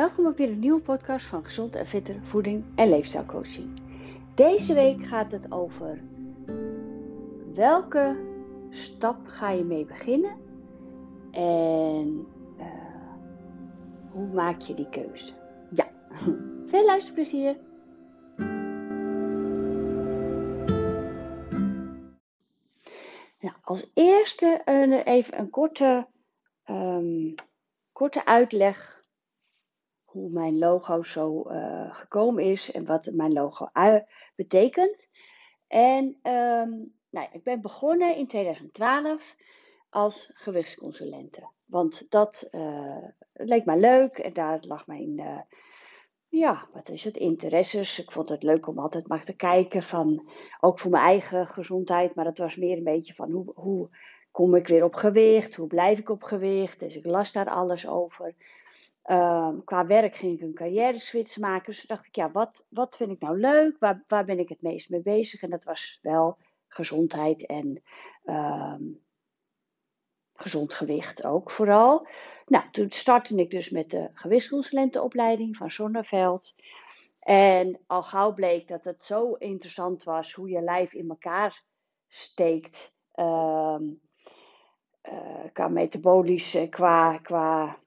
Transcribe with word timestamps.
Welkom 0.00 0.26
op 0.26 0.36
weer 0.36 0.48
een 0.48 0.58
nieuwe 0.58 0.80
podcast 0.80 1.26
van 1.26 1.44
Gezond 1.44 1.76
en 1.76 1.86
Fitter 1.86 2.20
Voeding 2.22 2.64
en 2.74 2.88
Leefstijlcoaching. 2.88 3.80
Deze 4.34 4.74
week 4.74 5.06
gaat 5.06 5.32
het 5.32 5.52
over 5.52 6.00
welke 7.54 8.18
stap 8.70 9.26
ga 9.26 9.50
je 9.50 9.64
mee 9.64 9.84
beginnen 9.84 10.36
en 11.30 12.26
uh, 12.58 12.66
hoe 14.10 14.26
maak 14.26 14.60
je 14.60 14.74
die 14.74 14.88
keuze? 14.88 15.32
Ja, 15.74 15.90
veel 16.70 16.84
luisterplezier! 16.84 17.56
Ja, 23.38 23.54
als 23.62 23.90
eerste 23.94 24.62
uh, 24.66 25.06
even 25.06 25.38
een 25.38 25.50
korte, 25.50 26.06
um, 26.66 27.34
korte 27.92 28.26
uitleg 28.26 28.99
hoe 30.10 30.30
mijn 30.30 30.58
logo 30.58 31.02
zo 31.02 31.50
uh, 31.50 31.94
gekomen 31.94 32.44
is 32.44 32.72
en 32.72 32.84
wat 32.84 33.08
mijn 33.12 33.32
logo 33.32 33.68
betekent. 34.34 35.08
En 35.66 36.04
um, 36.06 36.94
nou 37.10 37.28
ik 37.32 37.42
ben 37.42 37.60
begonnen 37.60 38.16
in 38.16 38.26
2012 38.26 39.36
als 39.90 40.30
gewichtsconsulente. 40.34 41.48
Want 41.64 42.06
dat 42.08 42.48
uh, 42.50 43.04
leek 43.32 43.64
mij 43.64 43.78
leuk 43.78 44.18
en 44.18 44.32
daar 44.32 44.58
lag 44.60 44.86
mijn, 44.86 45.20
uh, 45.20 45.40
ja, 46.28 46.68
wat 46.72 46.88
is 46.88 47.04
het, 47.04 47.16
interesses. 47.16 47.98
Ik 47.98 48.10
vond 48.10 48.28
het 48.28 48.42
leuk 48.42 48.66
om 48.66 48.78
altijd 48.78 49.08
maar 49.08 49.24
te 49.24 49.36
kijken 49.36 49.82
van, 49.82 50.30
ook 50.60 50.78
voor 50.78 50.90
mijn 50.90 51.04
eigen 51.04 51.46
gezondheid. 51.46 52.14
Maar 52.14 52.24
dat 52.24 52.38
was 52.38 52.56
meer 52.56 52.76
een 52.76 52.84
beetje 52.84 53.14
van, 53.14 53.30
hoe, 53.30 53.52
hoe 53.54 53.88
kom 54.30 54.54
ik 54.54 54.66
weer 54.66 54.84
op 54.84 54.94
gewicht? 54.94 55.54
Hoe 55.54 55.66
blijf 55.66 55.98
ik 55.98 56.08
op 56.08 56.22
gewicht? 56.22 56.80
Dus 56.80 56.96
ik 56.96 57.04
las 57.04 57.32
daar 57.32 57.50
alles 57.50 57.88
over. 57.88 58.34
Um, 59.04 59.64
qua 59.64 59.86
werk 59.86 60.16
ging 60.16 60.34
ik 60.34 60.40
een 60.40 60.54
carrière 60.54 60.98
switch 60.98 61.38
maken. 61.38 61.72
Dus 61.72 61.82
dacht 61.82 62.06
ik, 62.06 62.16
ja, 62.16 62.30
wat, 62.30 62.66
wat 62.68 62.96
vind 62.96 63.10
ik 63.10 63.20
nou 63.20 63.38
leuk? 63.38 63.76
Waar, 63.78 64.04
waar 64.08 64.24
ben 64.24 64.38
ik 64.38 64.48
het 64.48 64.62
meest 64.62 64.90
mee 64.90 65.02
bezig? 65.02 65.42
En 65.42 65.50
dat 65.50 65.64
was 65.64 65.98
wel 66.02 66.38
gezondheid 66.68 67.46
en 67.46 67.82
um, 68.24 69.02
gezond 70.32 70.74
gewicht 70.74 71.24
ook 71.24 71.50
vooral. 71.50 72.06
Nou, 72.46 72.64
toen 72.70 72.90
startte 72.90 73.34
ik 73.34 73.50
dus 73.50 73.70
met 73.70 73.90
de 73.90 74.10
gewichtsconsulentenopleiding 74.14 75.56
van 75.56 75.70
Zonneveld. 75.70 76.54
En 77.20 77.80
al 77.86 78.02
gauw 78.02 78.34
bleek 78.34 78.68
dat 78.68 78.84
het 78.84 79.04
zo 79.04 79.32
interessant 79.32 80.02
was 80.02 80.32
hoe 80.32 80.48
je 80.48 80.60
lijf 80.60 80.92
in 80.92 81.08
elkaar 81.08 81.62
steekt. 82.08 82.94
Um, 83.14 84.00
uh, 85.10 85.52
qua 85.52 85.68
metabolisch, 85.68 86.56
qua, 86.70 87.18
qua 87.18 87.78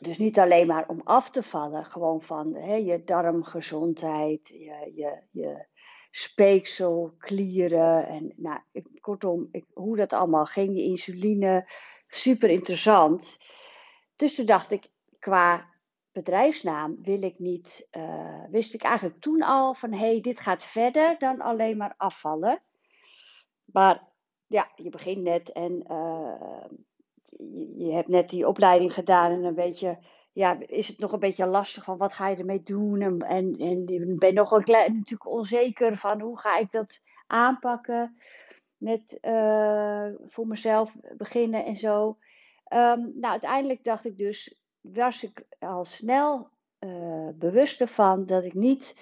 dus 0.00 0.18
niet 0.18 0.38
alleen 0.38 0.66
maar 0.66 0.88
om 0.88 1.00
af 1.04 1.30
te 1.30 1.42
vallen, 1.42 1.84
gewoon 1.84 2.22
van 2.22 2.54
hè, 2.54 2.74
je 2.74 3.04
darmgezondheid, 3.04 4.48
je, 4.48 4.92
je, 4.94 5.22
je 5.30 5.66
en 8.08 8.32
nou, 8.36 8.60
kortom, 9.00 9.48
ik, 9.50 9.64
hoe 9.72 9.96
dat 9.96 10.12
allemaal 10.12 10.44
ging, 10.44 10.76
je 10.76 10.82
insuline, 10.82 11.70
super 12.06 12.50
interessant. 12.50 13.38
Dus 14.16 14.34
toen 14.34 14.46
dacht 14.46 14.70
ik, 14.70 14.90
qua 15.18 15.70
bedrijfsnaam 16.12 17.02
wil 17.02 17.22
ik 17.22 17.38
niet, 17.38 17.88
uh, 17.92 18.44
wist 18.50 18.74
ik 18.74 18.82
eigenlijk 18.82 19.20
toen 19.20 19.42
al 19.42 19.74
van 19.74 19.92
hé, 19.92 19.98
hey, 19.98 20.20
dit 20.20 20.40
gaat 20.40 20.64
verder 20.64 21.18
dan 21.18 21.40
alleen 21.40 21.76
maar 21.76 21.94
afvallen. 21.96 22.62
Maar 23.64 24.08
ja, 24.48 24.68
je 24.74 24.90
begint 24.90 25.22
net 25.22 25.52
en 25.52 25.84
uh, 25.90 26.64
je, 27.76 27.92
hebt 27.92 28.08
net 28.08 28.30
die 28.30 28.48
opleiding 28.48 28.92
gedaan 28.94 29.30
en 29.30 29.44
een 29.44 29.54
beetje, 29.54 29.98
ja, 30.32 30.58
is 30.66 30.88
het 30.88 30.98
nog 30.98 31.12
een 31.12 31.18
beetje 31.18 31.46
lastig 31.46 31.84
van 31.84 31.96
wat 31.96 32.12
ga 32.12 32.28
je 32.28 32.36
ermee 32.36 32.62
doen? 32.62 33.00
En, 33.00 33.18
en, 33.18 33.56
en 33.58 33.86
je 33.86 34.14
bent 34.18 34.34
nog 34.34 34.50
een 34.50 34.64
klein, 34.64 34.92
natuurlijk 34.92 35.30
onzeker 35.30 35.96
van 35.96 36.20
hoe 36.20 36.38
ga 36.38 36.58
ik 36.58 36.70
dat 36.70 37.02
aanpakken 37.26 38.16
met 38.76 39.18
uh, 39.22 40.08
voor 40.26 40.46
mezelf 40.46 40.96
beginnen 41.16 41.64
en 41.64 41.76
zo. 41.76 42.06
Um, 42.72 43.12
nou, 43.14 43.32
uiteindelijk 43.32 43.84
dacht 43.84 44.04
ik 44.04 44.18
dus, 44.18 44.62
was 44.80 45.22
ik 45.22 45.44
al 45.58 45.84
snel 45.84 46.48
uh, 46.80 47.28
bewust 47.34 47.80
ervan 47.80 48.26
dat 48.26 48.44
ik 48.44 48.54
niet 48.54 48.98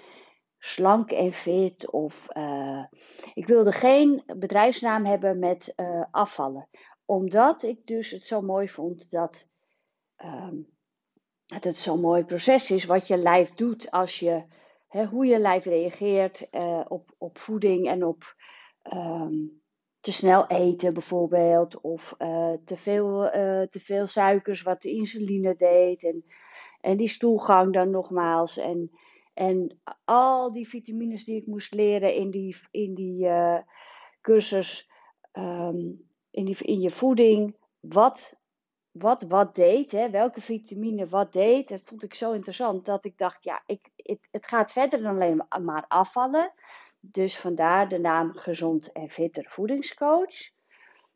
slank 0.67 1.11
en 1.11 1.33
fit 1.33 1.91
of 1.91 2.27
uh, 2.37 2.83
ik 3.33 3.47
wilde 3.47 3.71
geen 3.71 4.23
bedrijfsnaam 4.37 5.05
hebben 5.05 5.39
met 5.39 5.75
afvallen. 6.11 6.69
Omdat 7.05 7.63
ik 7.63 7.85
dus 7.85 8.11
het 8.11 8.25
zo 8.25 8.41
mooi 8.41 8.69
vond 8.69 9.11
dat 9.11 9.47
um, 10.23 10.67
het, 11.45 11.63
het 11.63 11.75
zo'n 11.75 11.99
mooi 11.99 12.23
proces 12.23 12.71
is 12.71 12.85
wat 12.85 13.07
je 13.07 13.17
lijf 13.17 13.53
doet 13.53 13.91
als 13.91 14.19
je, 14.19 14.43
hè, 14.87 15.05
hoe 15.05 15.25
je 15.25 15.39
lijf 15.39 15.65
reageert 15.65 16.47
uh, 16.51 16.85
op, 16.87 17.13
op 17.17 17.37
voeding 17.37 17.87
en 17.87 18.05
op 18.05 18.35
um, 18.93 19.61
te 19.99 20.11
snel 20.11 20.47
eten 20.47 20.93
bijvoorbeeld, 20.93 21.81
of 21.81 22.15
te, 22.65 22.75
veel, 22.75 23.29
te 23.69 23.79
veel 23.83 24.07
suikers 24.07 24.61
wat 24.61 24.81
de 24.81 24.89
insuline 24.89 25.55
deed 25.55 26.03
en, 26.03 26.25
en 26.81 26.97
die 26.97 27.09
stoelgang 27.09 27.73
dan 27.73 27.89
nogmaals 27.89 28.57
en, 28.57 28.91
en 29.37 29.79
al 30.05 30.53
die 30.53 30.67
vitamines 30.67 31.25
die 31.25 31.35
ik 31.35 31.45
moest 31.45 31.73
leren 31.73 32.13
in 32.13 32.31
die, 32.31 32.55
in 32.71 32.95
die 32.95 33.29
cursus. 34.21 34.89
Um, 35.33 36.07
in, 36.37 36.45
die, 36.45 36.57
in 36.57 36.79
je 36.81 36.91
voeding 36.91 37.55
wat, 37.79 38.37
wat 38.91 39.25
wat 39.27 39.55
deed, 39.55 39.91
hè, 39.91 40.09
welke 40.09 40.41
vitamine 40.41 41.07
wat 41.07 41.33
deed. 41.33 41.67
Dat 41.67 41.81
vond 41.83 42.03
ik 42.03 42.13
zo 42.13 42.31
interessant 42.31 42.85
dat 42.85 43.05
ik 43.05 43.17
dacht, 43.17 43.43
ja, 43.43 43.63
ik, 43.65 43.89
het, 43.95 44.27
het 44.31 44.47
gaat 44.47 44.71
verder 44.71 45.01
dan 45.01 45.15
alleen 45.15 45.45
maar 45.61 45.85
afvallen. 45.87 46.53
Dus 46.99 47.37
vandaar 47.37 47.89
de 47.89 47.99
naam 47.99 48.33
Gezond 48.33 48.91
en 48.91 49.09
Fitter 49.09 49.45
Voedingscoach. 49.49 50.49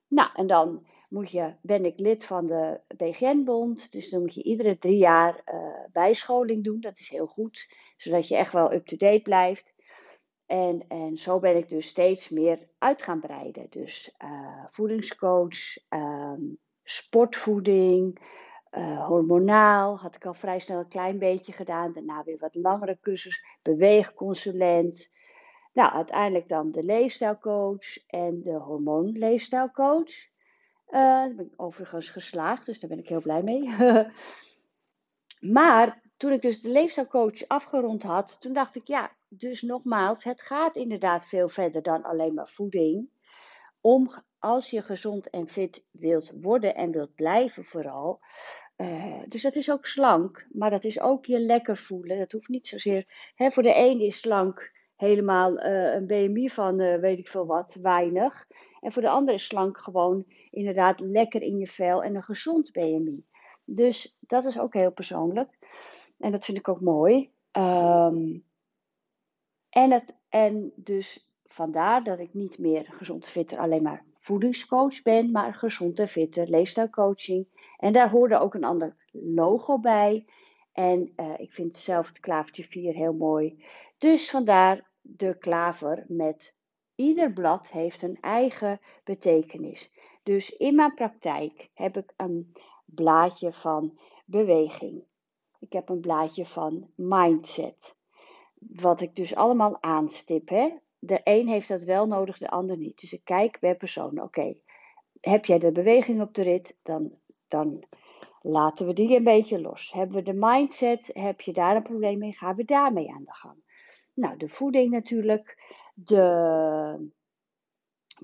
Nou, 0.07 0.29
en 0.33 0.47
dan 0.47 0.85
moet 1.11 1.31
je, 1.31 1.53
ben 1.61 1.85
ik 1.85 1.99
lid 1.99 2.25
van 2.25 2.45
de 2.45 2.79
BGN-bond. 2.97 3.91
Dus 3.91 4.09
dan 4.09 4.21
moet 4.21 4.33
je 4.33 4.43
iedere 4.43 4.77
drie 4.77 4.97
jaar 4.97 5.41
uh, 5.53 5.85
bijscholing 5.91 6.63
doen. 6.63 6.79
Dat 6.79 6.99
is 6.99 7.09
heel 7.09 7.25
goed, 7.27 7.73
zodat 7.97 8.27
je 8.27 8.35
echt 8.35 8.53
wel 8.53 8.73
up-to-date 8.73 9.21
blijft. 9.21 9.73
En, 10.45 10.85
en 10.87 11.17
zo 11.17 11.39
ben 11.39 11.57
ik 11.57 11.69
dus 11.69 11.87
steeds 11.87 12.29
meer 12.29 12.67
uit 12.77 13.01
gaan 13.01 13.19
breiden. 13.19 13.67
Dus 13.69 14.15
uh, 14.23 14.65
voedingscoach, 14.71 15.77
um, 15.89 16.57
sportvoeding, 16.83 18.19
uh, 18.71 19.07
hormonaal 19.07 19.97
had 19.97 20.15
ik 20.15 20.25
al 20.25 20.33
vrij 20.33 20.59
snel 20.59 20.79
een 20.79 20.87
klein 20.87 21.19
beetje 21.19 21.53
gedaan. 21.53 21.93
Daarna 21.93 22.23
weer 22.23 22.37
wat 22.39 22.55
langere 22.55 22.97
cursus, 23.01 23.45
beweegconsulent. 23.61 25.09
Nou, 25.73 25.93
uiteindelijk 25.93 26.47
dan 26.47 26.71
de 26.71 26.83
leefstijlcoach 26.83 28.07
en 28.07 28.41
de 28.41 28.53
hormoonleefstijlcoach. 28.53 30.30
Uh, 30.91 31.35
ben 31.35 31.45
ik 31.45 31.61
overigens 31.61 32.09
geslaagd, 32.09 32.65
dus 32.65 32.79
daar 32.79 32.89
ben 32.89 32.99
ik 32.99 33.07
heel 33.07 33.21
blij 33.21 33.43
mee. 33.43 33.69
maar 35.55 36.01
toen 36.17 36.31
ik 36.31 36.41
dus 36.41 36.61
de 36.61 36.69
leefstijlcoach 36.69 37.47
afgerond 37.47 38.03
had, 38.03 38.37
toen 38.39 38.53
dacht 38.53 38.75
ik, 38.75 38.87
ja, 38.87 39.11
dus 39.27 39.61
nogmaals, 39.61 40.23
het 40.23 40.41
gaat 40.41 40.75
inderdaad 40.75 41.25
veel 41.27 41.49
verder 41.49 41.81
dan 41.81 42.03
alleen 42.03 42.33
maar 42.33 42.47
voeding. 42.47 43.09
Om 43.81 44.23
als 44.39 44.69
je 44.69 44.81
gezond 44.81 45.29
en 45.29 45.47
fit 45.47 45.85
wilt 45.91 46.33
worden 46.41 46.75
en 46.75 46.91
wilt 46.91 47.15
blijven 47.15 47.65
vooral. 47.65 48.19
Uh, 48.77 49.21
dus 49.27 49.41
dat 49.41 49.55
is 49.55 49.71
ook 49.71 49.85
slank, 49.85 50.47
maar 50.51 50.69
dat 50.69 50.83
is 50.83 50.99
ook 50.99 51.25
je 51.25 51.39
lekker 51.39 51.77
voelen. 51.77 52.17
Dat 52.17 52.31
hoeft 52.31 52.47
niet 52.47 52.67
zozeer. 52.67 53.31
Hè, 53.35 53.51
voor 53.51 53.63
de 53.63 53.75
een 53.75 53.99
is 53.99 54.19
slank 54.19 54.71
helemaal 55.01 55.65
uh, 55.65 55.93
een 55.93 56.07
BMI 56.07 56.49
van 56.49 56.79
uh, 56.79 56.99
weet 56.99 57.17
ik 57.17 57.27
veel 57.27 57.45
wat, 57.45 57.77
weinig. 57.81 58.47
En 58.79 58.91
voor 58.91 59.01
de 59.01 59.09
ander 59.09 59.33
is 59.33 59.45
slank 59.45 59.77
gewoon 59.77 60.25
inderdaad 60.49 60.99
lekker 60.99 61.41
in 61.41 61.57
je 61.57 61.67
vel 61.67 62.03
en 62.03 62.15
een 62.15 62.23
gezond 62.23 62.71
BMI. 62.71 63.25
Dus 63.65 64.17
dat 64.19 64.45
is 64.45 64.59
ook 64.59 64.73
heel 64.73 64.91
persoonlijk. 64.91 65.57
En 66.19 66.31
dat 66.31 66.45
vind 66.45 66.57
ik 66.57 66.67
ook 66.67 66.81
mooi. 66.81 67.31
Um, 67.57 68.45
en, 69.69 69.91
het, 69.91 70.15
en 70.29 70.71
dus 70.75 71.29
vandaar 71.45 72.03
dat 72.03 72.19
ik 72.19 72.33
niet 72.33 72.59
meer 72.59 72.85
gezond 72.97 73.27
fitter 73.27 73.57
alleen 73.57 73.83
maar 73.83 74.05
voedingscoach 74.19 75.01
ben, 75.01 75.31
maar 75.31 75.53
gezond 75.53 75.99
en 75.99 76.07
fitter 76.07 76.49
leefstijlcoaching. 76.49 77.47
En 77.77 77.93
daar 77.93 78.09
hoorde 78.09 78.39
ook 78.39 78.53
een 78.53 78.63
ander 78.63 78.95
logo 79.11 79.79
bij. 79.79 80.25
En 80.71 81.13
uh, 81.15 81.33
ik 81.37 81.53
vind 81.53 81.77
zelf 81.77 82.07
het 82.07 82.19
klavertje 82.19 82.63
4 82.63 82.93
heel 82.93 83.13
mooi. 83.13 83.63
Dus 83.97 84.29
vandaar 84.29 84.89
de 85.01 85.37
klaver 85.37 86.05
met 86.07 86.55
ieder 86.95 87.33
blad 87.33 87.71
heeft 87.71 88.01
een 88.01 88.17
eigen 88.21 88.79
betekenis. 89.03 89.91
Dus 90.23 90.57
in 90.57 90.75
mijn 90.75 90.93
praktijk 90.93 91.69
heb 91.73 91.97
ik 91.97 92.13
een 92.17 92.53
blaadje 92.85 93.53
van 93.53 93.99
beweging. 94.25 95.03
Ik 95.59 95.73
heb 95.73 95.89
een 95.89 96.01
blaadje 96.01 96.45
van 96.45 96.91
mindset 96.95 97.95
wat 98.59 99.01
ik 99.01 99.15
dus 99.15 99.35
allemaal 99.35 99.81
aanstip. 99.81 100.49
Hè? 100.49 100.69
De 100.99 101.21
een 101.23 101.47
heeft 101.47 101.67
dat 101.67 101.83
wel 101.83 102.07
nodig, 102.07 102.37
de 102.37 102.49
ander 102.49 102.77
niet. 102.77 102.99
Dus 102.99 103.13
ik 103.13 103.23
kijk 103.23 103.59
per 103.59 103.75
persoon. 103.75 104.21
Oké, 104.21 104.55
heb 105.19 105.45
jij 105.45 105.59
de 105.59 105.71
beweging 105.71 106.21
op 106.21 106.33
de 106.33 106.41
rit, 106.41 106.77
dan, 106.83 107.13
dan 107.47 107.85
Laten 108.43 108.85
we 108.85 108.93
die 108.93 109.15
een 109.15 109.23
beetje 109.23 109.61
los. 109.61 109.91
Hebben 109.91 110.15
we 110.15 110.21
de 110.21 110.33
mindset, 110.33 111.09
heb 111.13 111.41
je 111.41 111.53
daar 111.53 111.75
een 111.75 111.83
probleem 111.83 112.17
mee, 112.17 112.33
gaan 112.33 112.55
we 112.55 112.65
daarmee 112.65 113.11
aan 113.11 113.23
de 113.23 113.33
gang. 113.33 113.70
Nou, 114.13 114.37
de 114.37 114.49
voeding 114.49 114.91
natuurlijk, 114.91 115.75
de 115.93 117.11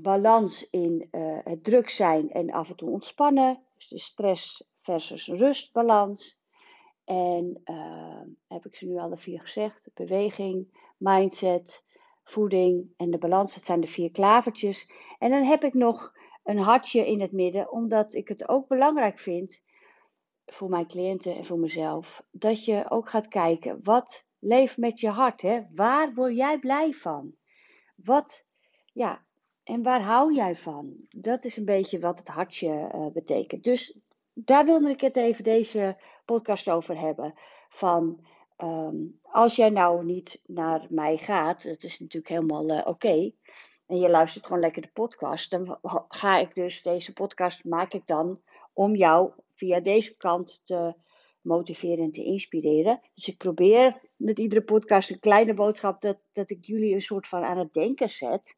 balans 0.02 0.70
in 0.70 1.08
uh, 1.12 1.38
het 1.44 1.64
druk 1.64 1.90
zijn 1.90 2.32
en 2.32 2.52
af 2.52 2.70
en 2.70 2.76
toe 2.76 2.90
ontspannen, 2.90 3.64
dus 3.76 3.88
de 3.88 4.00
stress 4.00 4.68
versus 4.80 5.28
rustbalans. 5.28 6.40
En 7.04 7.62
uh, 7.66 8.22
heb 8.48 8.66
ik 8.66 8.76
ze 8.76 8.86
nu 8.86 8.98
alle 8.98 9.18
vier 9.18 9.42
gezegd: 9.42 9.90
beweging, 9.94 10.80
mindset, 10.98 11.86
voeding 12.24 12.94
en 12.98 13.12
de 13.12 13.18
balans. 13.18 13.56
Dat 13.56 13.66
zijn 13.66 13.82
de 13.82 13.88
vier 13.88 14.12
klavertjes. 14.12 14.92
En 15.20 15.30
dan 15.30 15.44
heb 15.44 15.64
ik 15.64 15.74
nog 15.74 16.14
een 16.44 16.58
hartje 16.58 17.08
in 17.08 17.22
het 17.22 17.32
midden, 17.32 17.72
omdat 17.72 18.14
ik 18.14 18.28
het 18.28 18.50
ook 18.50 18.68
belangrijk 18.68 19.20
vind 19.20 19.64
voor 20.46 20.70
mijn 20.70 20.88
cliënten 20.88 21.36
en 21.36 21.46
voor 21.46 21.60
mezelf, 21.60 22.24
dat 22.32 22.66
je 22.66 22.90
ook 22.90 23.10
gaat 23.10 23.28
kijken 23.28 23.80
wat 23.84 24.27
leeft 24.40 24.78
met 24.78 25.00
je 25.00 25.10
hart. 25.10 25.42
Hè? 25.42 25.62
Waar 25.76 26.14
word 26.14 26.36
jij 26.36 26.60
blij 26.60 26.94
van? 26.94 27.36
Wat, 27.96 28.46
ja, 28.94 29.26
en 29.64 29.84
waar 29.84 30.02
hou 30.02 30.34
jij 30.34 30.56
van? 30.56 30.96
Dat 31.10 31.46
is 31.46 31.58
een 31.58 31.66
beetje 31.66 32.00
wat 32.00 32.20
het 32.20 32.28
hartje 32.28 32.92
uh, 32.96 33.08
betekent. 33.08 33.64
Dus 33.64 33.98
daar 34.34 34.66
wilde 34.66 34.90
ik 34.90 35.02
het 35.02 35.16
even 35.16 35.44
deze 35.44 35.98
podcast 36.26 36.70
over 36.70 37.00
hebben. 37.00 37.34
Van 37.70 38.26
um, 38.58 39.20
als 39.22 39.56
jij 39.56 39.70
nou 39.70 40.06
niet 40.06 40.42
naar 40.46 40.86
mij 40.90 41.18
gaat, 41.18 41.64
dat 41.64 41.84
is 41.84 42.00
natuurlijk 42.00 42.34
helemaal 42.34 42.70
uh, 42.70 42.82
oké. 42.86 43.32
en 43.86 43.98
je 44.00 44.10
luistert 44.10 44.46
gewoon 44.46 44.62
lekker 44.62 44.82
de 44.82 44.92
podcast. 44.94 45.52
Dan 45.52 45.80
ga 46.08 46.38
ik 46.38 46.56
dus 46.56 46.82
deze 46.82 47.14
podcast 47.14 47.64
maak 47.64 47.94
ik 47.94 48.08
dan 48.08 48.42
om 48.74 48.96
jou 48.96 49.32
via 49.54 49.80
deze 49.80 50.18
kant 50.18 50.62
te 50.66 50.96
motiveren 51.48 52.04
en 52.04 52.12
te 52.12 52.24
inspireren. 52.24 53.02
Dus 53.14 53.28
ik 53.28 53.38
probeer 53.38 54.02
met 54.16 54.40
iedere 54.40 54.62
podcast 54.62 55.10
een 55.10 55.20
kleine 55.20 55.54
boodschap 55.54 56.02
dat, 56.02 56.18
dat 56.32 56.50
ik 56.50 56.66
jullie 56.66 56.94
een 56.94 57.02
soort 57.02 57.28
van 57.28 57.44
aan 57.44 57.58
het 57.58 57.74
denken 57.74 58.10
zet. 58.10 58.58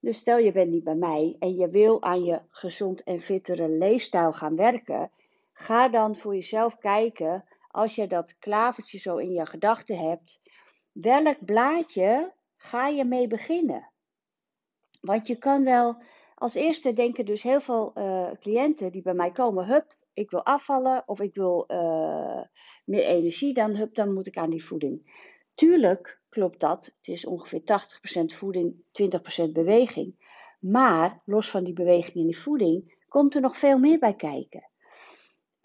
Dus 0.00 0.18
stel 0.18 0.38
je 0.38 0.52
bent 0.52 0.70
niet 0.70 0.84
bij 0.84 0.94
mij 0.94 1.36
en 1.38 1.54
je 1.54 1.68
wil 1.68 2.02
aan 2.02 2.24
je 2.24 2.40
gezond 2.48 3.02
en 3.02 3.20
fittere 3.20 3.68
leefstijl 3.68 4.32
gaan 4.32 4.56
werken, 4.56 5.10
ga 5.52 5.88
dan 5.88 6.16
voor 6.16 6.34
jezelf 6.34 6.78
kijken, 6.78 7.44
als 7.68 7.94
je 7.94 8.06
dat 8.06 8.38
klavertje 8.38 8.98
zo 8.98 9.16
in 9.16 9.32
je 9.32 9.46
gedachten 9.46 9.98
hebt, 9.98 10.40
welk 10.92 11.44
blaadje 11.44 12.32
ga 12.56 12.88
je 12.88 13.04
mee 13.04 13.26
beginnen? 13.26 13.90
Want 15.00 15.26
je 15.26 15.36
kan 15.36 15.64
wel, 15.64 16.02
als 16.34 16.54
eerste 16.54 16.92
denken 16.92 17.24
dus 17.24 17.42
heel 17.42 17.60
veel 17.60 17.92
uh, 17.94 18.30
cliënten 18.40 18.92
die 18.92 19.02
bij 19.02 19.14
mij 19.14 19.30
komen, 19.30 19.66
hup, 19.66 19.96
ik 20.20 20.30
wil 20.30 20.44
afvallen 20.44 21.02
of 21.06 21.20
ik 21.20 21.34
wil 21.34 21.64
uh, 21.68 22.42
meer 22.84 23.04
energie, 23.04 23.54
dan, 23.54 23.88
dan 23.92 24.12
moet 24.12 24.26
ik 24.26 24.36
aan 24.36 24.50
die 24.50 24.64
voeding. 24.64 25.28
Tuurlijk 25.54 26.20
klopt 26.28 26.60
dat. 26.60 26.84
Het 26.84 27.08
is 27.08 27.26
ongeveer 27.26 27.60
80% 27.60 28.36
voeding, 28.36 28.74
20% 29.48 29.52
beweging. 29.52 30.28
Maar 30.60 31.22
los 31.24 31.50
van 31.50 31.64
die 31.64 31.72
beweging 31.72 32.16
en 32.16 32.24
die 32.24 32.38
voeding 32.38 32.98
komt 33.08 33.34
er 33.34 33.40
nog 33.40 33.58
veel 33.58 33.78
meer 33.78 33.98
bij 33.98 34.14
kijken. 34.14 34.70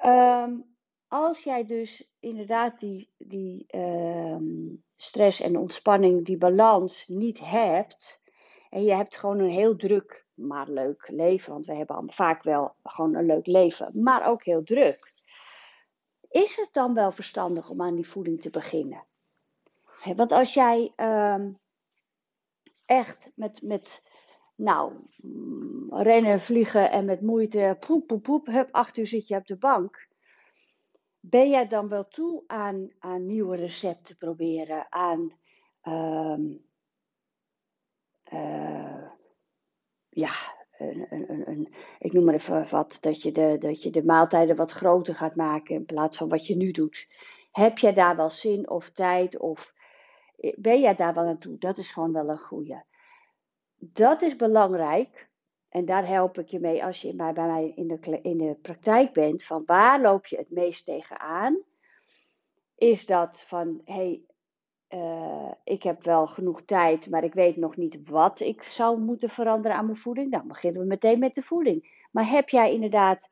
Um, 0.05 0.75
als 1.07 1.43
jij 1.43 1.65
dus 1.65 2.09
inderdaad 2.19 2.79
die, 2.79 3.11
die 3.17 3.65
um, 3.75 4.83
stress 4.95 5.41
en 5.41 5.57
ontspanning, 5.57 6.25
die 6.25 6.37
balans 6.37 7.07
niet 7.07 7.39
hebt. 7.39 8.21
En 8.69 8.83
je 8.83 8.93
hebt 8.93 9.17
gewoon 9.17 9.39
een 9.39 9.49
heel 9.49 9.75
druk, 9.75 10.24
maar 10.35 10.69
leuk 10.69 11.07
leven. 11.07 11.51
Want 11.53 11.65
we 11.65 11.75
hebben 11.75 12.13
vaak 12.13 12.43
wel 12.43 12.75
gewoon 12.83 13.15
een 13.15 13.25
leuk 13.25 13.47
leven, 13.47 13.91
maar 13.93 14.27
ook 14.27 14.43
heel 14.43 14.63
druk. 14.63 15.13
Is 16.29 16.55
het 16.55 16.69
dan 16.71 16.93
wel 16.93 17.11
verstandig 17.11 17.69
om 17.69 17.81
aan 17.81 17.95
die 17.95 18.07
voeding 18.07 18.41
te 18.41 18.49
beginnen? 18.49 19.05
want 20.15 20.31
als 20.31 20.53
jij 20.53 20.93
um, 20.95 21.59
echt 22.85 23.31
met, 23.35 23.61
met 23.61 24.03
nou, 24.55 24.93
mm, 25.17 25.95
rennen, 25.95 26.39
vliegen 26.39 26.91
en 26.91 27.05
met 27.05 27.21
moeite, 27.21 27.77
poep, 27.79 28.07
poep, 28.07 28.23
poep, 28.23 28.45
hup, 28.45 28.69
acht 28.71 28.97
uur 28.97 29.07
zit 29.07 29.27
je 29.27 29.35
op 29.35 29.47
de 29.47 29.57
bank. 29.57 30.07
Ben 31.19 31.49
jij 31.49 31.67
dan 31.67 31.87
wel 31.87 32.07
toe 32.07 32.43
aan, 32.47 32.89
aan 32.99 33.25
nieuwe 33.25 33.55
recepten 33.55 34.17
proberen, 34.17 34.91
aan, 34.91 35.31
um, 35.83 36.63
uh, 38.33 38.84
ja, 40.15 40.31
een, 40.77 41.07
een, 41.09 41.49
een, 41.49 41.73
ik 41.99 42.13
noem 42.13 42.23
maar 42.23 42.33
even 42.33 42.67
wat, 42.69 42.97
dat 43.01 43.21
je, 43.21 43.31
de, 43.31 43.57
dat 43.59 43.83
je 43.83 43.89
de 43.89 44.05
maaltijden 44.05 44.55
wat 44.55 44.71
groter 44.71 45.15
gaat 45.15 45.35
maken 45.35 45.75
in 45.75 45.85
plaats 45.85 46.17
van 46.17 46.29
wat 46.29 46.47
je 46.47 46.55
nu 46.55 46.71
doet. 46.71 47.07
Heb 47.51 47.77
jij 47.77 47.93
daar 47.93 48.15
wel 48.15 48.29
zin 48.29 48.69
of 48.69 48.89
tijd 48.89 49.37
of 49.39 49.73
ben 50.55 50.79
jij 50.79 50.95
daar 50.95 51.13
wel 51.13 51.25
aan 51.25 51.37
toe? 51.37 51.57
Dat 51.57 51.77
is 51.77 51.91
gewoon 51.91 52.13
wel 52.13 52.29
een 52.29 52.37
goede. 52.37 52.83
Dat 53.75 54.21
is 54.21 54.35
belangrijk. 54.35 55.29
En 55.69 55.85
daar 55.85 56.07
help 56.07 56.39
ik 56.39 56.47
je 56.47 56.59
mee 56.59 56.85
als 56.85 57.01
je 57.01 57.15
bij 57.15 57.33
mij 57.33 57.71
in 57.75 57.87
de, 57.87 58.19
in 58.21 58.37
de 58.37 58.57
praktijk 58.61 59.13
bent. 59.13 59.43
Van 59.43 59.63
waar 59.65 60.01
loop 60.01 60.25
je 60.25 60.37
het 60.37 60.49
meest 60.49 60.85
tegenaan? 60.85 61.57
Is 62.75 63.05
dat 63.05 63.41
van, 63.41 63.81
hey, 63.85 64.21
uh, 64.89 65.51
ik 65.63 65.83
heb 65.83 66.03
wel 66.03 66.27
genoeg 66.27 66.61
tijd, 66.65 67.09
maar 67.09 67.23
ik 67.23 67.33
weet 67.33 67.55
nog 67.55 67.77
niet 67.77 68.09
wat 68.09 68.39
ik 68.39 68.63
zou 68.63 68.99
moeten 68.99 69.29
veranderen 69.29 69.77
aan 69.77 69.85
mijn 69.85 69.97
voeding. 69.97 70.31
Dan 70.31 70.47
beginnen 70.47 70.81
we 70.81 70.87
meteen 70.87 71.19
met 71.19 71.35
de 71.35 71.41
voeding. 71.41 72.07
Maar 72.11 72.29
heb 72.29 72.49
jij 72.49 72.73
inderdaad 72.73 73.29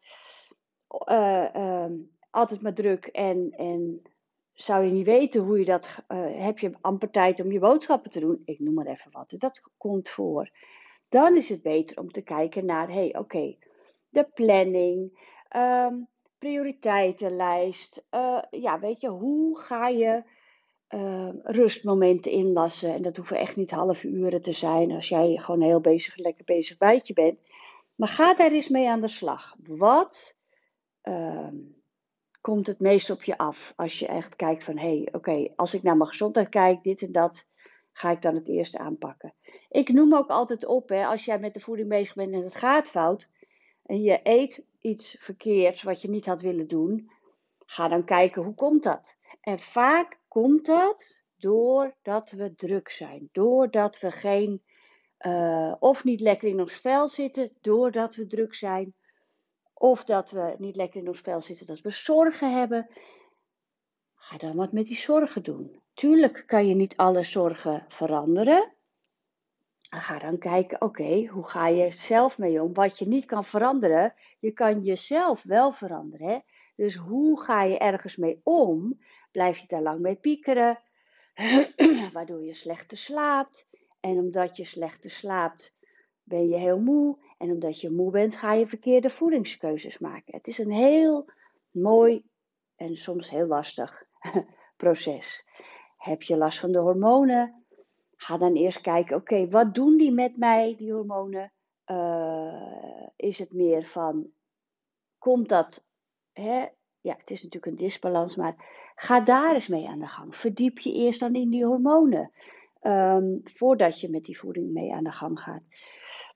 uh, 1.09 1.45
uh, 1.55 1.85
altijd 2.29 2.61
maar 2.61 2.73
druk 2.73 3.05
en, 3.05 3.51
en 3.51 4.01
zou 4.53 4.83
je 4.83 4.91
niet 4.91 5.05
weten 5.05 5.41
hoe 5.41 5.59
je 5.59 5.65
dat, 5.65 5.87
uh, 6.07 6.43
heb 6.43 6.59
je 6.59 6.77
amper 6.81 7.09
tijd 7.09 7.41
om 7.41 7.51
je 7.51 7.59
boodschappen 7.59 8.11
te 8.11 8.19
doen, 8.19 8.41
ik 8.45 8.59
noem 8.59 8.73
maar 8.73 8.85
even 8.85 9.11
wat, 9.11 9.33
dat 9.37 9.71
komt 9.77 10.09
voor. 10.09 10.49
Dan 11.09 11.35
is 11.35 11.49
het 11.49 11.61
beter 11.61 11.97
om 11.99 12.11
te 12.11 12.21
kijken 12.21 12.65
naar, 12.65 12.87
hé, 12.87 12.93
hey, 12.93 13.17
oké, 13.17 13.55
de 14.09 14.23
planning, 14.33 15.27
um, 15.55 16.07
prioriteitenlijst, 16.37 18.03
ja, 18.49 18.79
weet 18.79 19.01
je, 19.01 19.09
hoe 19.09 19.59
ga 19.59 19.87
je 19.87 20.23
uh, 20.93 21.29
rustmomenten 21.43 22.31
inlassen? 22.31 22.93
En 22.93 23.01
dat 23.01 23.17
hoeven 23.17 23.37
echt 23.37 23.55
niet 23.55 23.71
halve 23.71 24.07
uren 24.07 24.41
te 24.41 24.53
zijn 24.53 24.91
als 24.91 25.09
jij 25.09 25.37
gewoon 25.37 25.61
heel 25.61 25.81
bezig, 25.81 26.17
lekker 26.17 26.45
bezig 26.45 26.77
bijtje 26.77 27.13
bent. 27.13 27.39
Maar 27.95 28.07
ga 28.07 28.33
daar 28.33 28.51
eens 28.51 28.69
mee 28.69 28.89
aan 28.89 29.01
de 29.01 29.07
slag. 29.07 29.55
Wat 29.67 30.37
ehm, 31.01 31.55
komt 32.41 32.67
het 32.67 32.79
meest 32.79 33.09
op 33.09 33.23
je 33.23 33.37
af 33.37 33.73
als 33.75 33.99
je 33.99 34.07
echt 34.07 34.35
kijkt 34.35 34.63
van 34.63 34.77
hé, 34.77 34.97
hey, 34.97 35.07
oké, 35.11 35.53
als 35.55 35.73
ik 35.73 35.83
naar 35.83 35.97
mijn 35.97 36.09
gezondheid 36.09 36.49
kijk, 36.49 36.83
dit 36.83 37.01
en 37.01 37.11
dat, 37.11 37.45
ga 37.91 38.11
ik 38.11 38.21
dan 38.21 38.35
het 38.35 38.47
eerste 38.47 38.77
aanpakken. 38.77 39.33
Ik 39.69 39.89
noem 39.89 40.15
ook 40.15 40.29
altijd 40.29 40.65
op, 40.65 40.89
hè, 40.89 41.05
als 41.05 41.25
jij 41.25 41.39
met 41.39 41.53
de 41.53 41.59
voeding 41.59 41.89
bezig 41.89 42.15
bent 42.15 42.33
en 42.33 42.43
het 42.43 42.55
gaat 42.55 42.89
fout, 42.89 43.29
en 43.85 44.01
je 44.01 44.19
eet 44.23 44.63
iets 44.79 45.17
verkeerds 45.19 45.83
wat 45.83 46.01
je 46.01 46.09
niet 46.09 46.25
had 46.25 46.41
willen 46.41 46.67
doen, 46.67 47.11
ga 47.65 47.87
dan 47.87 48.05
kijken 48.05 48.43
hoe 48.43 48.55
komt 48.55 48.83
dat. 48.83 49.17
En 49.41 49.59
vaak 49.59 50.19
komt 50.33 50.65
dat 50.65 51.23
doordat 51.37 52.31
we 52.31 52.55
druk 52.55 52.89
zijn, 52.89 53.29
doordat 53.31 53.99
we 53.99 54.11
geen 54.11 54.63
uh, 55.19 55.75
of 55.79 56.03
niet 56.03 56.19
lekker 56.19 56.47
in 56.47 56.59
ons 56.59 56.73
vel 56.73 57.07
zitten, 57.07 57.51
doordat 57.61 58.15
we 58.15 58.27
druk 58.27 58.55
zijn, 58.55 58.95
of 59.73 60.03
dat 60.03 60.31
we 60.31 60.55
niet 60.57 60.75
lekker 60.75 61.01
in 61.01 61.07
ons 61.07 61.19
vel 61.19 61.41
zitten, 61.41 61.65
dat 61.65 61.81
we 61.81 61.91
zorgen 61.91 62.59
hebben. 62.59 62.87
Ga 64.15 64.37
dan 64.37 64.55
wat 64.55 64.71
met 64.71 64.85
die 64.85 64.97
zorgen 64.97 65.43
doen. 65.43 65.81
Tuurlijk 65.93 66.43
kan 66.47 66.67
je 66.67 66.75
niet 66.75 66.97
alle 66.97 67.23
zorgen 67.23 67.85
veranderen. 67.87 68.73
Ga 69.89 70.19
dan 70.19 70.37
kijken, 70.37 70.81
oké, 70.81 71.25
hoe 71.25 71.47
ga 71.47 71.67
je 71.67 71.91
zelf 71.91 72.37
mee 72.37 72.61
om? 72.61 72.73
Wat 72.73 72.99
je 72.99 73.07
niet 73.07 73.25
kan 73.25 73.45
veranderen, 73.45 74.13
je 74.39 74.51
kan 74.51 74.83
jezelf 74.83 75.43
wel 75.43 75.71
veranderen. 75.71 76.27
Hè? 76.27 76.39
Dus 76.75 76.95
hoe 76.95 77.41
ga 77.41 77.63
je 77.63 77.77
ergens 77.77 78.15
mee 78.15 78.41
om? 78.43 78.99
Blijf 79.31 79.57
je 79.57 79.67
daar 79.67 79.81
lang 79.81 79.99
mee 79.99 80.15
piekeren, 80.15 80.79
waardoor 82.13 82.43
je 82.43 82.53
slechter 82.53 82.97
slaapt. 82.97 83.67
En 83.99 84.17
omdat 84.17 84.57
je 84.57 84.63
slechter 84.63 85.09
slaapt, 85.09 85.73
ben 86.23 86.47
je 86.47 86.57
heel 86.57 86.79
moe. 86.79 87.17
En 87.37 87.51
omdat 87.51 87.81
je 87.81 87.89
moe 87.89 88.11
bent, 88.11 88.35
ga 88.35 88.53
je 88.53 88.67
verkeerde 88.67 89.09
voedingskeuzes 89.09 89.97
maken. 89.99 90.35
Het 90.35 90.47
is 90.47 90.57
een 90.57 90.71
heel 90.71 91.29
mooi 91.71 92.25
en 92.75 92.95
soms 92.95 93.29
heel 93.29 93.47
lastig 93.47 94.03
proces. 94.83 95.47
Heb 95.97 96.21
je 96.21 96.37
last 96.37 96.59
van 96.59 96.71
de 96.71 96.79
hormonen? 96.79 97.65
Ga 98.15 98.37
dan 98.37 98.53
eerst 98.53 98.81
kijken, 98.81 99.15
oké, 99.15 99.49
wat 99.49 99.75
doen 99.75 99.97
die 99.97 100.11
met 100.11 100.37
mij, 100.37 100.75
die 100.77 100.93
hormonen? 100.93 101.53
Uh, 101.85 103.07
is 103.15 103.39
het 103.39 103.53
meer 103.53 103.85
van, 103.85 104.31
komt 105.17 105.49
dat, 105.49 105.85
hè? 106.33 106.65
ja, 107.01 107.15
het 107.17 107.31
is 107.31 107.43
natuurlijk 107.43 107.71
een 107.71 107.85
disbalans, 107.85 108.35
maar 108.35 108.55
ga 108.95 109.19
daar 109.19 109.53
eens 109.53 109.67
mee 109.67 109.87
aan 109.87 109.99
de 109.99 110.07
gang. 110.07 110.35
Verdiep 110.35 110.79
je 110.79 110.93
eerst 110.93 111.19
dan 111.19 111.35
in 111.35 111.49
die 111.49 111.65
hormonen, 111.65 112.31
um, 112.81 113.41
voordat 113.43 113.99
je 113.99 114.09
met 114.09 114.23
die 114.23 114.39
voeding 114.39 114.73
mee 114.73 114.93
aan 114.93 115.03
de 115.03 115.11
gang 115.11 115.39
gaat. 115.39 115.63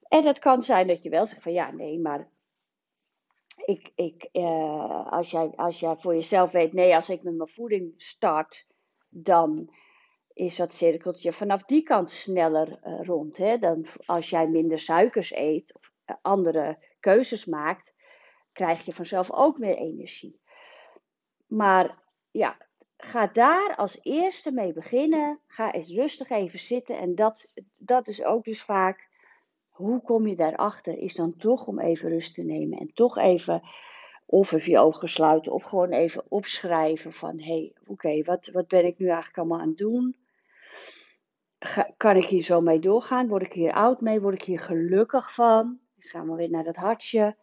En 0.08 0.26
het 0.26 0.40
kan 0.40 0.64
zijn 0.64 0.88
dat 0.88 1.04
je 1.04 1.10
wel 1.10 1.26
zegt 1.26 1.42
van 1.42 1.54
ja, 1.54 1.72
nee, 1.72 2.00
maar 2.00 2.30
ik, 3.66 3.92
ik, 3.96 4.30
uh, 4.34 5.12
als, 5.12 5.32
jij, 5.32 5.52
als 5.56 5.80
jij 5.80 5.96
voor 5.96 6.14
jezelf 6.14 6.52
weet, 6.52 6.74
nee, 6.74 6.96
als 6.96 7.10
ik 7.10 7.24
met 7.24 7.36
mijn 7.36 7.50
voeding 7.50 7.94
start, 7.98 8.66
dan 9.10 9.74
is 10.34 10.56
dat 10.56 10.72
cirkeltje 10.72 11.34
vanaf 11.34 11.64
die 11.64 11.84
kant 11.84 12.10
sneller 12.10 12.80
uh, 12.84 13.06
rond. 13.06 13.38
Hè? 13.38 13.58
Dan 13.58 13.86
als 14.06 14.30
jij 14.30 14.48
minder 14.48 14.80
suikers 14.80 15.36
eet 15.36 15.74
of 15.74 15.92
uh, 16.06 16.16
andere 16.22 16.78
keuzes 17.00 17.46
maakt, 17.46 17.94
krijg 18.58 18.86
je 18.86 18.94
vanzelf 18.94 19.32
ook 19.32 19.58
meer 19.58 19.76
energie. 19.76 20.40
Maar 21.48 21.98
ja, 22.32 22.58
ga 22.98 23.28
daar 23.28 23.76
als 23.76 24.00
eerste 24.04 24.52
mee 24.52 24.74
beginnen. 24.74 25.40
Ga 25.48 25.74
eens 25.74 25.90
rustig 25.90 26.30
even 26.30 26.60
zitten. 26.60 26.98
En 26.98 27.16
dat, 27.16 27.54
dat 27.76 28.08
is 28.08 28.24
ook 28.24 28.44
dus 28.44 28.62
vaak, 28.62 29.10
hoe 29.70 30.02
kom 30.02 30.28
je 30.28 30.36
daarachter? 30.36 30.98
Is 30.98 31.16
dan 31.16 31.36
toch 31.38 31.68
om 31.68 31.80
even 31.80 32.10
rust 32.10 32.34
te 32.34 32.44
nemen. 32.44 32.80
En 32.80 32.92
toch 32.94 33.18
even, 33.18 33.62
of 34.26 34.52
even 34.52 34.72
je 34.72 34.80
ogen 34.80 35.10
sluiten. 35.10 35.52
Of 35.52 35.64
gewoon 35.64 35.92
even 35.92 36.24
opschrijven 36.28 37.14
van, 37.14 37.40
hé, 37.40 37.46
hey, 37.46 37.74
oké, 37.86 38.24
wat, 38.24 38.50
wat 38.54 38.68
ben 38.68 38.86
ik 38.86 38.98
nu 38.98 39.06
eigenlijk 39.06 39.38
allemaal 39.38 39.60
aan 39.60 39.68
het 39.68 39.78
doen? 39.78 40.16
kan 41.98 42.16
ik 42.16 42.26
hier 42.26 42.42
zo 42.42 42.62
mee 42.62 42.80
doorgaan? 42.80 43.28
Word 43.28 43.44
ik 43.44 43.54
hier 43.54 43.74
oud 43.74 44.02
mee? 44.02 44.22
Word 44.22 44.34
ik 44.34 44.44
hier 44.44 44.60
gelukkig 44.60 45.34
van? 45.34 45.80
Dus 45.96 46.10
gaan 46.10 46.30
we 46.30 46.36
weer 46.36 46.50
naar 46.50 46.64
dat 46.64 46.76
hartje. 46.76 47.36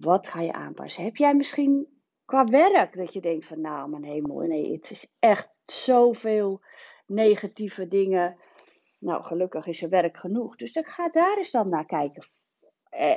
Wat 0.00 0.28
ga 0.28 0.40
je 0.40 0.52
aanpassen? 0.52 1.04
Heb 1.04 1.16
jij 1.16 1.34
misschien 1.34 1.88
qua 2.24 2.44
werk 2.44 2.96
dat 2.96 3.12
je 3.12 3.20
denkt 3.20 3.46
van 3.46 3.60
nou 3.60 3.88
mijn 3.88 4.04
hemel, 4.04 4.46
nee, 4.46 4.72
het 4.72 4.90
is 4.90 5.14
echt 5.18 5.50
zoveel 5.64 6.60
negatieve 7.06 7.88
dingen. 7.88 8.36
Nou, 8.98 9.22
gelukkig 9.22 9.66
is 9.66 9.82
er 9.82 9.88
werk 9.88 10.16
genoeg. 10.16 10.56
Dus 10.56 10.72
dan 10.72 10.84
ga 10.84 11.08
daar 11.08 11.36
eens 11.36 11.50
dan 11.50 11.68
naar 11.68 11.86
kijken. 11.86 12.26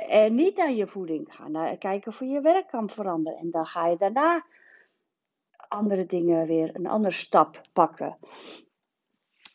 En 0.08 0.34
niet 0.34 0.58
aan 0.58 0.76
je 0.76 0.86
voeding. 0.86 1.34
Ga 1.34 1.48
naar 1.48 1.76
kijken 1.76 2.12
of 2.12 2.20
je 2.20 2.40
werk 2.40 2.68
kan 2.68 2.88
veranderen. 2.88 3.38
En 3.38 3.50
dan 3.50 3.66
ga 3.66 3.86
je 3.86 3.96
daarna 3.96 4.44
andere 5.68 6.06
dingen 6.06 6.46
weer, 6.46 6.70
een 6.74 6.86
andere 6.86 7.14
stap 7.14 7.60
pakken. 7.72 8.18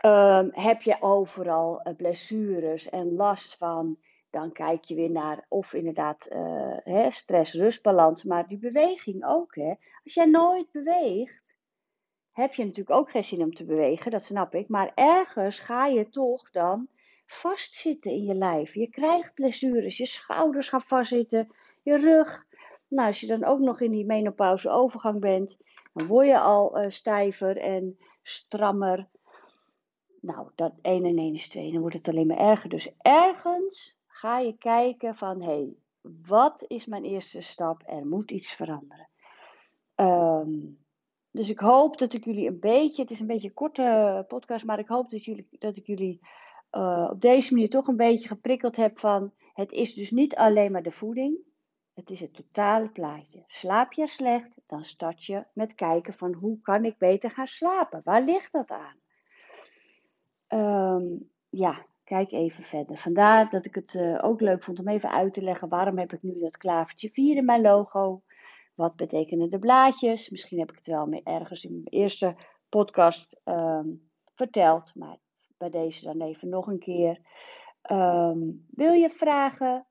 Um, 0.06 0.50
heb 0.52 0.82
je 0.82 0.98
overal 1.00 1.82
eh, 1.82 1.96
blessures 1.96 2.90
en 2.90 3.16
last 3.16 3.58
van, 3.58 3.98
dan 4.36 4.52
kijk 4.52 4.84
je 4.84 4.96
weer 4.96 5.12
naar 5.12 5.46
of 5.48 5.74
inderdaad 5.74 6.28
uh, 6.32 7.10
stress-rustbalans, 7.10 8.24
maar 8.24 8.48
die 8.48 8.58
beweging 8.58 9.26
ook. 9.26 9.56
Hè. 9.56 9.74
Als 10.04 10.14
jij 10.14 10.26
nooit 10.26 10.72
beweegt, 10.72 11.44
heb 12.32 12.54
je 12.54 12.64
natuurlijk 12.66 12.98
ook 12.98 13.10
geen 13.10 13.24
zin 13.24 13.42
om 13.42 13.54
te 13.54 13.66
bewegen, 13.66 14.12
dat 14.12 14.24
snap 14.24 14.56
ik. 14.56 14.68
Maar 14.68 14.92
ergens 14.96 15.60
ga 15.60 15.86
je 15.86 16.10
toch 16.10 16.52
dan 16.52 16.88
vastzitten 17.26 18.12
in 18.12 18.24
je 18.24 18.36
lijf. 18.36 18.74
Je 18.74 18.90
krijgt 18.90 19.34
blessures, 19.34 19.98
je 19.98 20.06
schouders 20.06 20.70
gaan 20.70 20.82
vastzitten, 20.82 21.56
je 21.84 21.98
rug. 21.98 22.46
Nou, 22.88 23.08
als 23.08 23.20
je 23.20 23.28
dan 23.28 23.44
ook 23.44 23.60
nog 23.60 23.82
in 23.82 23.92
die 23.92 24.06
menopauze 24.06 24.70
overgang 24.70 25.20
bent, 25.20 25.58
dan 25.94 26.08
word 26.08 26.28
je 26.28 26.40
al 26.40 26.82
uh, 26.82 26.90
stijver 26.90 27.58
en 27.58 27.98
strammer. 28.22 29.08
Nou, 30.22 30.50
dat 30.56 30.74
1 30.82 31.06
en 31.06 31.18
1 31.18 31.34
is 31.34 31.50
2. 31.50 31.72
Dan 31.72 31.82
wordt 31.82 31.96
het 31.96 32.08
alleen 32.08 32.28
maar 32.28 32.38
erger. 32.38 32.70
Dus 32.70 32.96
ergens 32.98 34.04
ga 34.16 34.40
je 34.40 34.58
kijken 34.58 35.16
van, 35.16 35.42
hé, 35.42 35.48
hey, 35.48 35.76
wat 36.28 36.64
is 36.68 36.86
mijn 36.86 37.04
eerste 37.04 37.42
stap? 37.42 37.84
Er 37.86 38.08
moet 38.08 38.32
iets 38.32 38.54
veranderen. 38.54 39.10
Um, 39.96 40.78
dus 41.32 41.50
ik 41.50 41.60
hoop 41.60 41.98
dat 41.98 42.14
ik 42.14 42.26
jullie 42.26 42.48
een 42.48 42.60
beetje, 42.60 43.02
het 43.02 43.12
is 43.12 43.20
een 43.20 43.28
beetje 43.28 43.48
een 43.48 43.54
korte 43.54 44.26
podcast, 44.28 44.66
maar 44.66 44.80
ik 44.80 44.88
hoop 44.88 45.12
dat, 45.12 45.26
jullie, 45.26 45.48
dat 45.52 45.78
ik 45.78 45.86
jullie 45.86 46.20
uh, 46.72 47.08
op 47.12 47.22
deze 47.22 47.54
manier 47.54 47.70
toch 47.70 47.88
een 47.88 47.96
beetje 47.96 48.28
geprikkeld 48.28 48.76
heb 48.76 49.00
van, 49.00 49.34
het 49.54 49.72
is 49.72 49.94
dus 49.94 50.12
niet 50.12 50.36
alleen 50.36 50.72
maar 50.72 50.84
de 50.84 50.92
voeding, 50.92 51.38
het 51.94 52.10
is 52.10 52.20
het 52.20 52.34
totale 52.34 52.90
plaatje. 52.90 53.44
Slaap 53.48 53.94
je 53.94 54.08
slecht, 54.08 54.50
dan 54.66 54.84
start 54.84 55.26
je 55.26 55.46
met 55.54 55.76
kijken 55.76 56.14
van 56.14 56.34
hoe 56.34 56.62
kan 56.62 56.86
ik 56.86 56.98
beter 56.98 57.32
gaan 57.32 57.48
slapen? 57.48 58.02
Waar 58.04 58.24
ligt 58.24 58.52
dat 58.52 58.72
aan? 58.72 58.98
Um, 60.48 61.30
ja, 61.50 61.86
kijk 62.06 62.32
even 62.32 62.64
verder. 62.64 62.98
Vandaar 62.98 63.50
dat 63.50 63.66
ik 63.66 63.76
het 63.76 63.94
uh, 63.94 64.20
ook 64.22 64.42
leuk 64.42 64.64
vond 64.64 64.80
om 64.80 64.88
even 64.88 65.12
uit 65.12 65.34
te 65.34 65.42
leggen 65.42 65.70
waarom 65.70 65.98
heb 65.98 66.14
ik 66.14 66.22
nu 66.22 66.40
dat 66.40 66.58
klavertje 66.58 67.10
4 67.10 67.38
in 67.38 67.46
mijn 67.46 67.62
logo. 67.62 68.22
Wat 68.76 68.96
betekenen 68.96 69.50
de 69.50 69.60
blaadjes? 69.60 70.30
Misschien 70.30 70.60
heb 70.60 70.70
ik 70.70 70.76
het 70.76 70.88
wel 70.88 71.22
ergens 71.24 71.64
in 71.64 71.72
mijn 71.72 71.88
eerste 71.88 72.36
podcast 72.70 73.40
um, 73.44 74.10
verteld, 74.36 74.96
maar 74.96 75.18
bij 75.58 75.70
deze 75.70 76.04
dan 76.04 76.22
even 76.22 76.50
nog 76.50 76.68
een 76.68 76.80
keer. 76.80 77.20
Um, 77.92 78.66
wil 78.70 78.94
je 78.94 79.10
vragen? 79.10 79.88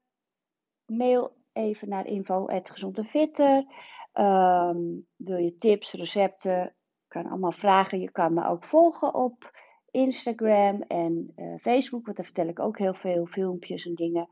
Mail 0.87 1.37
even 1.52 1.88
naar 1.88 2.06
info.gezondefitter. 2.06 3.64
Um, 4.12 5.06
wil 5.16 5.37
je 5.37 5.56
tips, 5.56 5.92
recepten? 5.92 6.75
Kan 7.09 7.26
allemaal 7.26 7.52
vragen. 7.52 8.00
Je 8.00 8.11
kan 8.11 8.35
me 8.35 8.47
ook 8.47 8.64
volgen 8.64 9.14
op 9.14 9.53
Instagram 9.94 10.82
en 10.82 11.32
uh, 11.36 11.54
Facebook, 11.60 12.04
want 12.04 12.16
daar 12.16 12.26
vertel 12.26 12.48
ik 12.48 12.58
ook 12.58 12.78
heel 12.78 12.94
veel 12.94 13.26
filmpjes 13.26 13.86
en 13.86 13.94
dingen. 13.94 14.28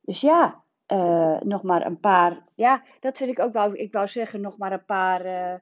Dus 0.00 0.20
ja, 0.20 0.62
uh, 0.92 1.40
nog 1.40 1.62
maar 1.62 1.86
een 1.86 2.00
paar. 2.00 2.44
Ja, 2.54 2.82
dat 3.00 3.16
vind 3.16 3.30
ik 3.30 3.38
ook 3.38 3.52
wel. 3.52 3.74
Ik 3.74 3.92
wou 3.92 4.08
zeggen, 4.08 4.40
nog 4.40 4.58
maar 4.58 4.72
een 4.72 4.84
paar 4.84 5.26
uh, 5.26 5.54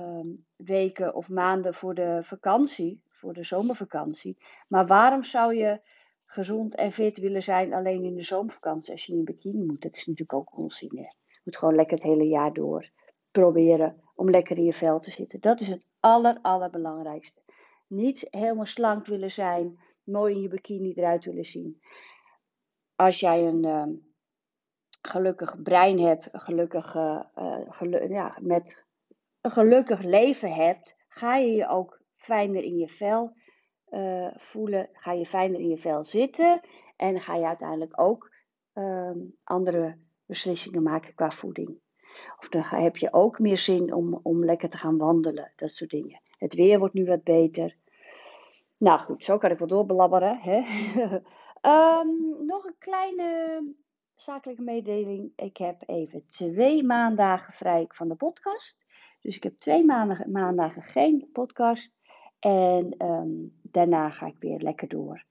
um, 0.00 0.44
weken 0.56 1.14
of 1.14 1.28
maanden 1.28 1.74
voor 1.74 1.94
de 1.94 2.20
vakantie, 2.22 3.02
voor 3.08 3.32
de 3.32 3.44
zomervakantie. 3.44 4.36
Maar 4.68 4.86
waarom 4.86 5.22
zou 5.22 5.54
je 5.54 5.80
gezond 6.24 6.74
en 6.74 6.92
fit 6.92 7.18
willen 7.18 7.42
zijn 7.42 7.74
alleen 7.74 8.04
in 8.04 8.14
de 8.14 8.22
zomervakantie 8.22 8.92
als 8.92 9.04
je 9.04 9.12
in 9.12 9.18
een 9.18 9.24
bikini 9.24 9.64
moet? 9.64 9.82
Dat 9.82 9.96
is 9.96 10.06
natuurlijk 10.06 10.38
ook 10.38 10.58
onzin. 10.58 10.96
Hè? 10.96 11.02
Je 11.26 11.40
moet 11.44 11.56
gewoon 11.56 11.74
lekker 11.74 11.96
het 11.96 12.06
hele 12.06 12.26
jaar 12.26 12.52
door 12.52 12.90
proberen 13.30 14.02
om 14.14 14.30
lekker 14.30 14.56
in 14.56 14.64
je 14.64 14.72
vel 14.72 15.00
te 15.00 15.10
zitten. 15.10 15.40
Dat 15.40 15.60
is 15.60 15.68
het 15.68 15.82
aller, 16.00 16.38
allerbelangrijkste. 16.42 17.40
Niet 17.88 18.26
helemaal 18.30 18.66
slank 18.66 19.06
willen 19.06 19.30
zijn, 19.30 19.80
mooi 20.04 20.34
in 20.34 20.40
je 20.40 20.48
bikini 20.48 20.92
eruit 20.92 21.24
willen 21.24 21.44
zien. 21.44 21.80
Als 22.96 23.20
jij 23.20 23.46
een 23.46 23.64
uh, 23.64 23.86
gelukkig 25.02 25.62
brein 25.62 25.98
hebt, 25.98 26.28
gelukkig, 26.32 26.94
uh, 26.94 27.22
gelu 27.68 28.08
ja, 28.08 28.38
met 28.40 28.84
een 29.40 29.50
gelukkig 29.50 30.02
leven 30.02 30.52
hebt, 30.52 30.96
ga 31.08 31.36
je 31.36 31.52
je 31.52 31.68
ook 31.68 32.02
fijner 32.16 32.62
in 32.62 32.76
je 32.76 32.88
vel 32.88 33.36
uh, 33.90 34.30
voelen, 34.36 34.88
ga 34.92 35.12
je 35.12 35.26
fijner 35.26 35.60
in 35.60 35.68
je 35.68 35.78
vel 35.78 36.04
zitten 36.04 36.60
en 36.96 37.20
ga 37.20 37.34
je 37.34 37.46
uiteindelijk 37.46 38.00
ook 38.00 38.30
ehm, 38.72 39.18
andere 39.44 39.98
beslissingen 40.26 40.82
maken 40.82 41.14
qua 41.14 41.30
voeding. 41.30 41.80
Of 42.38 42.48
dan 42.48 42.62
heb 42.62 42.96
je 42.96 43.12
ook 43.12 43.38
meer 43.38 43.58
zin 43.58 43.94
om, 43.94 44.20
om 44.22 44.44
lekker 44.44 44.68
te 44.68 44.76
gaan 44.76 44.96
wandelen, 44.96 45.52
dat 45.56 45.70
soort 45.70 45.90
dingen. 45.90 46.20
Het 46.38 46.54
weer 46.54 46.78
wordt 46.78 46.94
nu 46.94 47.04
wat 47.04 47.24
beter. 47.24 47.76
Nou 48.76 49.00
goed, 49.00 49.24
zo 49.24 49.38
kan 49.38 49.50
ik 49.50 49.58
wel 49.58 49.68
doorbelabberen. 49.68 50.38
Hè? 50.38 50.56
um, 52.00 52.36
nog 52.52 52.64
een 52.64 52.78
kleine 52.78 53.62
zakelijke 54.14 54.62
mededeling. 54.62 55.32
Ik 55.36 55.56
heb 55.56 55.82
even 55.86 56.26
twee 56.28 56.84
maandagen 56.84 57.52
vrij 57.52 57.84
van 57.88 58.08
de 58.08 58.14
podcast. 58.14 58.78
Dus 59.20 59.36
ik 59.36 59.42
heb 59.42 59.58
twee 59.58 59.84
maandagen, 59.84 60.30
maandagen 60.30 60.82
geen 60.82 61.28
podcast. 61.32 61.92
En 62.38 62.94
um, 62.98 63.58
daarna 63.62 64.08
ga 64.08 64.26
ik 64.26 64.36
weer 64.38 64.58
lekker 64.58 64.88
door. 64.88 65.26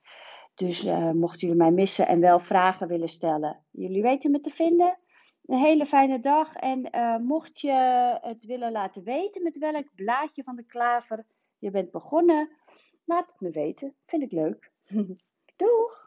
Dus 0.55 0.85
uh, 0.85 1.11
mochten 1.11 1.39
jullie 1.39 1.63
mij 1.63 1.71
missen 1.71 2.07
en 2.07 2.19
wel 2.19 2.39
vragen 2.39 2.87
willen 2.87 3.09
stellen, 3.09 3.63
jullie 3.71 4.01
weten 4.01 4.31
me 4.31 4.39
te 4.39 4.49
vinden. 4.49 4.99
Een 5.48 5.58
hele 5.58 5.86
fijne 5.86 6.20
dag. 6.20 6.56
En 6.56 6.96
uh, 6.96 7.18
mocht 7.18 7.60
je 7.60 7.72
het 8.22 8.46
willen 8.46 8.72
laten 8.72 9.04
weten 9.04 9.44
met 9.44 9.58
welk 9.58 9.96
blaadje 9.96 10.44
van 10.44 10.56
de 10.56 10.66
klaver 10.66 11.25
je 11.58 11.72
bent 11.72 11.92
begonnen, 11.92 12.51
laat 13.06 13.27
het 13.27 13.39
me 13.39 13.50
weten. 13.50 13.96
Vind 14.06 14.24
ik 14.24 14.32
leuk. 14.32 14.72
Doeg! 15.56 16.06